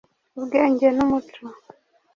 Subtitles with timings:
[0.37, 1.43] Ubwenge n'Umuco